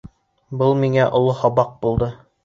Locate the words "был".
0.61-0.71